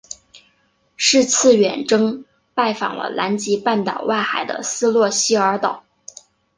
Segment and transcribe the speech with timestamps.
[0.97, 5.83] 是次远征拜访了南极半岛外海的斯诺希尔岛。